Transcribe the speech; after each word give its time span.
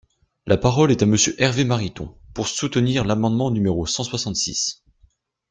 La 0.47 0.57
parole 0.57 0.89
est 0.89 1.03
à 1.03 1.05
Monsieur 1.05 1.39
Hervé 1.39 1.63
Mariton, 1.63 2.17
pour 2.33 2.47
soutenir 2.47 3.05
l’amendement 3.05 3.51
numéro 3.51 3.85
cent 3.85 4.03
soixante-six. 4.03 4.83